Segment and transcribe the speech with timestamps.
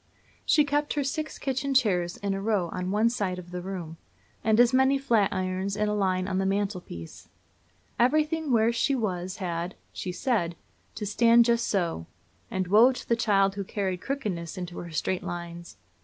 [0.47, 3.97] She kept her six kitchen chairs in a row on one side of the room,
[4.43, 7.29] and as many flatirons in a line on the mantelpiece.
[7.99, 10.55] Everything where she was had, she said,
[10.95, 12.07] to "stand just so;"
[12.49, 15.77] and woe to the child who carried crookedness into her straight lines!